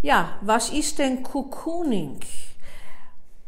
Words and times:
Ja, 0.00 0.38
was 0.42 0.70
ist 0.70 1.00
denn 1.00 1.24
Cocooning? 1.24 2.20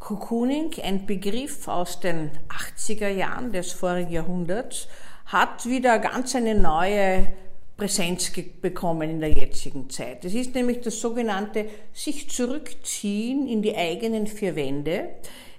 Cocooning, 0.00 0.72
ein 0.82 1.06
Begriff 1.06 1.68
aus 1.68 2.00
den 2.00 2.32
80er 2.48 3.08
Jahren 3.08 3.52
des 3.52 3.70
vorigen 3.70 4.10
Jahrhunderts, 4.10 4.88
hat 5.26 5.66
wieder 5.66 6.00
ganz 6.00 6.34
eine 6.34 6.56
neue 6.56 7.28
Präsenz 7.76 8.32
bekommen 8.60 9.08
in 9.08 9.20
der 9.20 9.30
jetzigen 9.30 9.88
Zeit. 9.90 10.24
Es 10.24 10.34
ist 10.34 10.56
nämlich 10.56 10.80
das 10.80 11.00
sogenannte 11.00 11.66
sich 11.92 12.28
zurückziehen 12.28 13.46
in 13.46 13.62
die 13.62 13.76
eigenen 13.76 14.26
vier 14.26 14.56
Wände. 14.56 15.08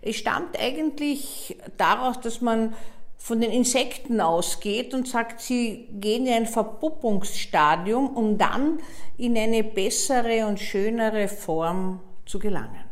Es 0.01 0.17
stammt 0.17 0.59
eigentlich 0.59 1.55
daraus, 1.77 2.19
dass 2.19 2.41
man 2.41 2.73
von 3.21 3.39
den 3.39 3.51
Insekten 3.51 4.19
ausgeht 4.19 4.95
und 4.95 5.07
sagt, 5.07 5.41
sie 5.41 5.87
gehen 5.91 6.25
in 6.25 6.33
ein 6.33 6.45
Verpuppungsstadium, 6.47 8.15
um 8.17 8.37
dann 8.39 8.79
in 9.17 9.37
eine 9.37 9.63
bessere 9.63 10.47
und 10.47 10.59
schönere 10.59 11.27
Form 11.27 11.99
zu 12.25 12.39
gelangen. 12.39 12.83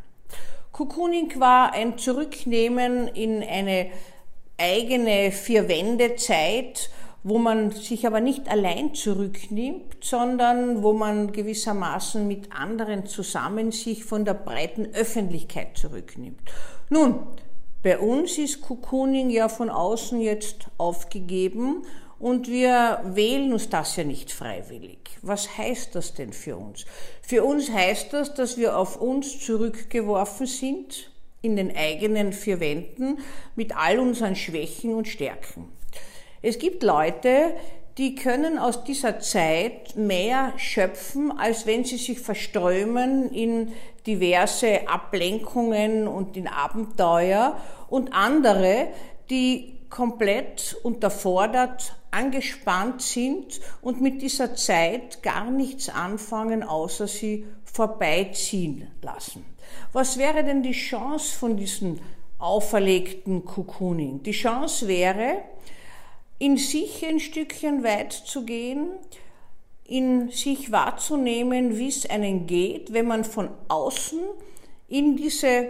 Cocooning 0.71 1.39
war 1.39 1.73
ein 1.73 1.97
Zurücknehmen 1.97 3.07
in 3.07 3.43
eine 3.43 3.89
eigene 4.57 5.31
Vier-Wände-Zeit, 5.31 6.91
wo 7.23 7.39
man 7.39 7.71
sich 7.71 8.05
aber 8.05 8.21
nicht 8.21 8.49
allein 8.49 8.93
zurücknimmt, 8.93 10.03
sondern 10.03 10.83
wo 10.83 10.93
man 10.93 11.31
gewissermaßen 11.31 12.27
mit 12.27 12.53
anderen 12.53 13.07
zusammen 13.07 13.71
sich 13.71 14.05
von 14.05 14.25
der 14.25 14.35
breiten 14.35 14.93
Öffentlichkeit 14.93 15.75
zurücknimmt. 15.75 16.39
Nun, 16.89 17.27
bei 17.81 17.97
uns 17.97 18.37
ist 18.37 18.61
Cocooning 18.61 19.29
ja 19.29 19.47
von 19.47 19.69
außen 19.69 20.19
jetzt 20.19 20.67
aufgegeben 20.77 21.85
und 22.19 22.49
wir 22.49 23.01
wählen 23.05 23.53
uns 23.53 23.69
das 23.69 23.95
ja 23.95 24.03
nicht 24.03 24.31
freiwillig. 24.31 24.99
Was 25.21 25.57
heißt 25.57 25.95
das 25.95 26.13
denn 26.13 26.33
für 26.33 26.57
uns? 26.57 26.85
Für 27.21 27.43
uns 27.43 27.71
heißt 27.71 28.11
das, 28.11 28.33
dass 28.33 28.57
wir 28.57 28.77
auf 28.77 29.01
uns 29.01 29.39
zurückgeworfen 29.39 30.45
sind, 30.45 31.11
in 31.41 31.55
den 31.55 31.73
eigenen 31.75 32.33
vier 32.33 32.59
Wänden, 32.59 33.19
mit 33.55 33.77
all 33.77 33.99
unseren 33.99 34.35
Schwächen 34.35 34.93
und 34.93 35.07
Stärken. 35.07 35.69
Es 36.41 36.59
gibt 36.59 36.83
Leute, 36.83 37.53
die 37.99 38.15
können 38.15 38.57
aus 38.57 38.85
dieser 38.85 39.19
Zeit 39.19 39.97
mehr 39.97 40.53
schöpfen, 40.55 41.37
als 41.37 41.65
wenn 41.65 41.83
sie 41.83 41.97
sich 41.97 42.21
verströmen 42.21 43.29
in 43.29 43.73
diverse 44.07 44.87
Ablenkungen 44.87 46.07
und 46.07 46.37
in 46.37 46.47
Abenteuer 46.47 47.57
und 47.89 48.13
andere, 48.13 48.87
die 49.29 49.81
komplett 49.89 50.77
unterfordert, 50.81 51.93
angespannt 52.09 53.01
sind 53.01 53.59
und 53.81 53.99
mit 53.99 54.21
dieser 54.21 54.55
Zeit 54.55 55.21
gar 55.21 55.51
nichts 55.51 55.89
anfangen, 55.89 56.63
außer 56.63 57.05
sie 57.05 57.45
vorbeiziehen 57.65 58.87
lassen. 59.01 59.43
Was 59.91 60.17
wäre 60.17 60.45
denn 60.45 60.63
die 60.63 60.71
Chance 60.71 61.37
von 61.37 61.57
diesem 61.57 61.99
auferlegten 62.37 63.43
Cocooning? 63.43 64.23
Die 64.23 64.31
Chance 64.31 64.87
wäre, 64.87 65.43
in 66.39 66.57
sich 66.57 67.05
ein 67.05 67.19
Stückchen 67.19 67.83
weit 67.83 68.13
zu 68.13 68.45
gehen, 68.45 68.89
in 69.85 70.29
sich 70.29 70.71
wahrzunehmen, 70.71 71.77
wie 71.77 71.89
es 71.89 72.09
einen 72.09 72.47
geht, 72.47 72.93
wenn 72.93 73.07
man 73.07 73.23
von 73.23 73.49
außen 73.67 74.19
in 74.87 75.17
diese 75.17 75.69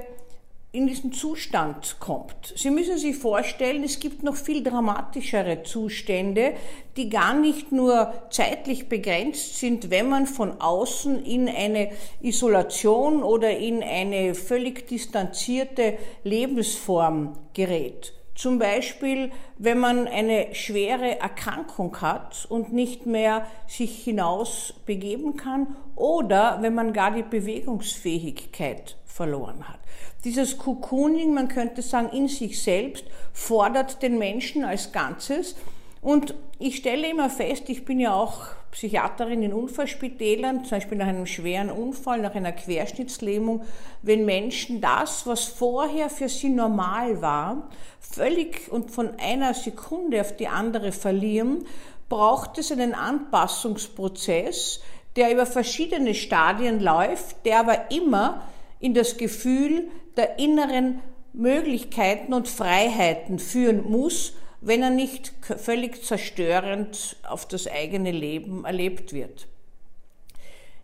in 0.72 0.86
diesen 0.86 1.12
Zustand 1.12 1.96
kommt. 2.00 2.54
Sie 2.56 2.70
müssen 2.70 3.00
sich 3.00 3.16
vorstellen, 3.16 3.84
es 3.84 4.00
gibt 4.00 4.22
noch 4.22 4.36
viel 4.36 4.62
dramatischere 4.62 5.64
Zustände, 5.64 6.54
die 6.96 7.10
gar 7.10 7.34
nicht 7.34 7.72
nur 7.72 8.14
zeitlich 8.30 8.88
begrenzt 8.88 9.58
sind, 9.58 9.90
wenn 9.90 10.10
man 10.10 10.28
von 10.28 10.62
außen 10.62 11.26
in 11.26 11.50
eine 11.50 11.90
Isolation 12.22 13.24
oder 13.24 13.58
in 13.58 13.82
eine 13.82 14.36
völlig 14.36 14.88
distanzierte 14.88 15.98
Lebensform 16.24 17.34
gerät. 17.56 18.14
Zum 18.40 18.58
Beispiel, 18.58 19.34
wenn 19.58 19.80
man 19.80 20.08
eine 20.08 20.56
schwere 20.56 21.20
Erkrankung 21.20 22.00
hat 22.00 22.48
und 22.48 22.72
nicht 22.72 23.06
mehr 23.06 23.46
sich 23.68 24.02
hinaus 24.02 24.74
begeben 24.86 25.36
kann 25.36 25.76
oder 25.98 26.60
wenn 26.62 26.74
man 26.74 26.94
gar 26.94 27.12
die 27.12 27.24
Bewegungsfähigkeit 27.24 28.96
verloren 29.04 29.68
hat. 29.68 29.80
Dieses 30.24 30.58
Cocooning, 30.58 31.34
man 31.34 31.50
könnte 31.50 31.82
sagen, 31.82 32.16
in 32.16 32.30
sich 32.30 32.64
selbst 32.64 33.04
fordert 33.34 34.02
den 34.02 34.18
Menschen 34.18 34.64
als 34.64 34.94
Ganzes. 34.94 35.58
Und 36.02 36.34
ich 36.60 36.78
stelle 36.78 37.10
immer 37.10 37.30
fest, 37.30 37.64
ich 37.68 37.84
bin 37.84 38.00
ja 38.00 38.14
auch 38.14 38.48
Psychiaterin 38.72 39.44
in 39.44 39.54
Unfallspitälern, 39.54 40.64
zum 40.64 40.78
Beispiel 40.78 40.98
nach 40.98 41.08
einem 41.08 41.26
schweren 41.26 41.70
Unfall, 41.70 42.22
nach 42.22 42.36
einer 42.36 42.52
Querschnittslähmung, 42.52 43.64
wenn 44.02 44.26
Menschen 44.26 44.80
das, 44.80 45.26
was 45.28 45.46
vorher 45.46 46.10
für 46.10 46.30
sie 46.30 46.50
normal 46.50 47.22
war, 47.22 47.70
völlig 48.00 48.72
und 48.72 48.92
von 48.92 49.12
einer 49.20 49.54
Sekunde 49.54 50.22
auf 50.22 50.36
die 50.36 50.48
andere 50.48 50.92
verlieren, 50.92 51.66
braucht 52.08 52.58
es 52.58 52.72
einen 52.72 52.94
Anpassungsprozess, 52.94 54.82
der 55.16 55.32
über 55.32 55.46
verschiedene 55.46 56.14
Stadien 56.16 56.80
läuft, 56.80 57.46
der 57.46 57.60
aber 57.60 57.92
immer 57.92 58.42
in 58.80 58.94
das 58.94 59.18
Gefühl 59.18 59.90
der 60.16 60.40
inneren 60.40 61.02
Möglichkeiten 61.34 62.34
und 62.34 62.48
Freiheiten 62.48 63.40
führen 63.40 63.90
muss, 63.90 64.34
wenn 64.62 64.84
er 64.84 64.90
nicht 64.90 65.34
völlig 65.58 66.04
zerstörend 66.04 67.16
auf 67.28 67.48
das 67.48 67.68
eigene 67.68 68.12
Leben 68.12 68.66
erlebt 68.66 69.14
wird. 69.14 69.48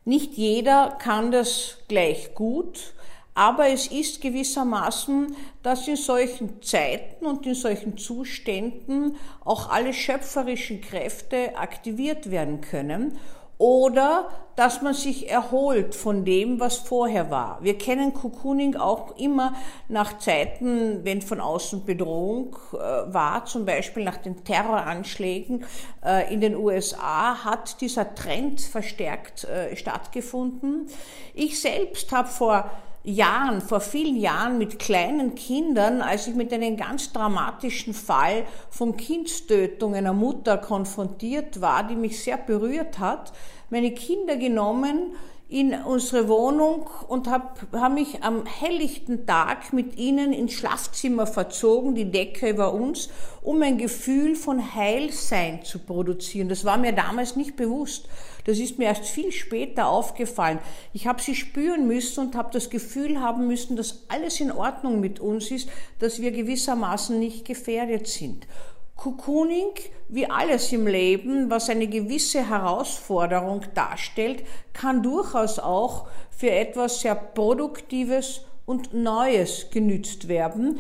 Nicht 0.05 0.33
jeder 0.33 0.97
kann 1.01 1.31
das 1.31 1.77
gleich 1.87 2.35
gut, 2.35 2.93
aber 3.33 3.67
es 3.67 3.87
ist 3.87 4.21
gewissermaßen, 4.21 5.35
dass 5.61 5.87
in 5.87 5.97
solchen 5.97 6.61
Zeiten 6.61 7.25
und 7.25 7.45
in 7.45 7.55
solchen 7.55 7.97
Zuständen 7.97 9.17
auch 9.43 9.69
alle 9.69 9.93
schöpferischen 9.93 10.79
Kräfte 10.79 11.57
aktiviert 11.57 12.31
werden 12.31 12.61
können 12.61 13.17
oder 13.57 14.29
dass 14.55 14.81
man 14.81 14.93
sich 14.93 15.29
erholt 15.29 15.95
von 15.95 16.23
dem, 16.23 16.59
was 16.59 16.77
vorher 16.77 17.29
war. 17.29 17.59
Wir 17.61 17.77
kennen 17.77 18.13
Cocooning 18.13 18.75
auch 18.77 19.17
immer 19.17 19.53
nach 19.89 20.17
Zeiten, 20.17 21.03
wenn 21.03 21.21
von 21.21 21.41
außen 21.41 21.85
Bedrohung 21.85 22.55
äh, 22.73 22.77
war, 22.77 23.45
zum 23.45 23.65
Beispiel 23.65 24.03
nach 24.03 24.17
den 24.17 24.43
Terroranschlägen 24.43 25.65
äh, 26.05 26.33
in 26.33 26.39
den 26.39 26.55
USA, 26.55 27.43
hat 27.43 27.81
dieser 27.81 28.15
Trend 28.15 28.61
verstärkt 28.61 29.43
äh, 29.43 29.75
stattgefunden. 29.75 30.87
Ich 31.33 31.61
selbst 31.61 32.11
habe 32.13 32.29
vor 32.29 32.69
Jahren, 33.05 33.61
vor 33.61 33.79
vielen 33.79 34.17
Jahren 34.17 34.57
mit 34.57 34.79
kleinen 34.79 35.35
Kindern, 35.35 36.01
als 36.01 36.27
ich 36.27 36.35
mit 36.35 36.51
einem 36.51 36.75
ganz 36.75 37.13
dramatischen 37.13 37.93
Fall 37.93 38.43
von 38.69 38.97
Kindstötung 38.97 39.95
einer 39.95 40.13
Mutter 40.13 40.57
konfrontiert 40.57 41.61
war, 41.61 41.83
die 41.83 41.95
mich 41.95 42.21
sehr 42.21 42.37
berührt 42.37 42.99
hat, 42.99 43.31
meine 43.69 43.91
Kinder 43.91 44.37
genommen, 44.37 45.15
in 45.47 45.73
unsere 45.73 46.27
Wohnung 46.27 46.89
und 47.07 47.27
habe 47.27 47.49
hab 47.73 47.93
mich 47.93 48.23
am 48.23 48.47
helllichten 48.47 49.27
Tag 49.27 49.73
mit 49.73 49.95
ihnen 49.95 50.33
ins 50.33 50.53
Schlafzimmer 50.53 51.27
verzogen, 51.27 51.93
die 51.93 52.11
Decke 52.11 52.49
über 52.49 52.73
uns, 52.73 53.09
um 53.43 53.61
ein 53.61 53.77
Gefühl 53.77 54.35
von 54.35 54.73
Heilsein 54.73 55.63
zu 55.63 55.77
produzieren. 55.77 56.49
Das 56.49 56.65
war 56.65 56.77
mir 56.77 56.93
damals 56.93 57.35
nicht 57.35 57.55
bewusst. 57.55 58.09
Das 58.45 58.57
ist 58.57 58.79
mir 58.79 58.85
erst 58.85 59.05
viel 59.05 59.31
später 59.31 59.87
aufgefallen. 59.87 60.59
Ich 60.93 61.05
habe 61.05 61.21
sie 61.21 61.35
spüren 61.35 61.87
müssen 61.87 62.21
und 62.21 62.35
habe 62.35 62.49
das 62.51 62.71
Gefühl 62.71 63.21
haben 63.21 63.45
müssen, 63.45 63.75
dass 63.75 64.05
alles 64.07 64.39
in 64.39 64.51
Ordnung 64.51 64.99
mit 64.99 65.19
uns 65.19 65.51
ist, 65.51 65.69
dass 65.99 66.21
wir 66.21 66.31
gewissermaßen 66.31 67.19
nicht 67.19 67.45
gefährdet 67.45 68.07
sind. 68.07 68.47
Cocooning, 68.95 69.73
wie 70.07 70.29
alles 70.29 70.71
im 70.71 70.87
Leben, 70.87 71.49
was 71.49 71.69
eine 71.69 71.87
gewisse 71.87 72.49
Herausforderung 72.49 73.61
darstellt, 73.73 74.43
kann 74.73 75.03
durchaus 75.03 75.59
auch 75.59 76.07
für 76.29 76.51
etwas 76.51 77.01
sehr 77.01 77.15
Produktives 77.15 78.41
und 78.65 78.93
Neues 78.93 79.69
genützt 79.69 80.27
werden. 80.27 80.79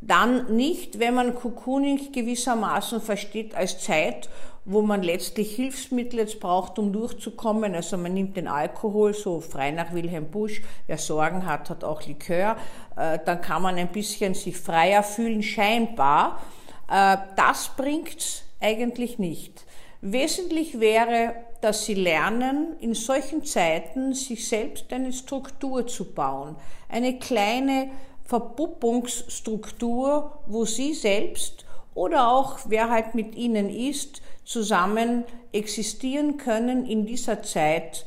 Dann 0.00 0.54
nicht, 0.54 1.00
wenn 1.00 1.14
man 1.14 1.34
Cocooning 1.34 2.12
gewissermaßen 2.12 3.00
versteht 3.00 3.54
als 3.54 3.80
Zeit, 3.80 4.28
wo 4.64 4.82
man 4.82 5.02
letztlich 5.02 5.56
Hilfsmittel 5.56 6.20
jetzt 6.20 6.40
braucht, 6.40 6.78
um 6.78 6.92
durchzukommen. 6.92 7.74
Also 7.74 7.96
man 7.96 8.12
nimmt 8.12 8.36
den 8.36 8.46
Alkohol, 8.46 9.14
so 9.14 9.40
frei 9.40 9.70
nach 9.70 9.94
Wilhelm 9.94 10.30
Busch, 10.30 10.60
wer 10.86 10.98
Sorgen 10.98 11.46
hat, 11.46 11.70
hat 11.70 11.84
auch 11.84 12.06
Likör. 12.06 12.56
Äh, 12.94 13.18
dann 13.24 13.40
kann 13.40 13.62
man 13.62 13.76
ein 13.76 13.88
bisschen 13.88 14.34
sich 14.34 14.58
freier 14.58 15.02
fühlen, 15.02 15.42
scheinbar. 15.42 16.40
Äh, 16.90 17.18
das 17.36 17.70
bringt 17.76 18.44
eigentlich 18.60 19.18
nicht. 19.18 19.64
Wesentlich 20.00 20.80
wäre, 20.80 21.34
dass 21.60 21.84
sie 21.84 21.94
lernen, 21.94 22.76
in 22.80 22.94
solchen 22.94 23.44
Zeiten 23.44 24.14
sich 24.14 24.48
selbst 24.48 24.90
eine 24.92 25.12
Struktur 25.12 25.86
zu 25.86 26.12
bauen. 26.12 26.56
Eine 26.88 27.18
kleine 27.18 27.90
Verpuppungsstruktur, 28.24 30.38
wo 30.46 30.64
sie 30.64 30.94
selbst 30.94 31.66
oder 31.94 32.30
auch 32.30 32.60
wer 32.66 32.90
halt 32.90 33.16
mit 33.16 33.34
ihnen 33.34 33.68
ist, 33.68 34.22
zusammen 34.44 35.24
existieren 35.52 36.36
können 36.36 36.86
in 36.86 37.06
dieser 37.06 37.42
Zeit 37.42 38.06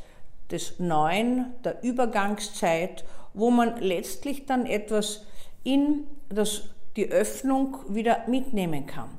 des 0.49 0.79
Neuen, 0.79 1.53
der 1.63 1.83
Übergangszeit, 1.83 3.03
wo 3.33 3.51
man 3.51 3.81
letztlich 3.81 4.45
dann 4.45 4.65
etwas 4.65 5.25
in 5.63 6.07
das, 6.29 6.63
die 6.95 7.09
Öffnung 7.09 7.77
wieder 7.89 8.27
mitnehmen 8.27 8.85
kann. 8.85 9.09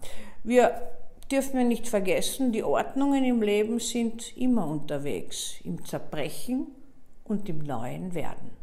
Wir 0.44 0.90
dürfen 1.30 1.58
wir 1.58 1.64
nicht 1.64 1.88
vergessen, 1.88 2.52
die 2.52 2.62
Ordnungen 2.62 3.24
im 3.24 3.42
Leben 3.42 3.78
sind 3.78 4.36
immer 4.36 4.66
unterwegs, 4.66 5.54
im 5.64 5.84
Zerbrechen 5.84 6.66
und 7.24 7.48
im 7.48 7.58
neuen 7.58 8.14
Werden. 8.14 8.61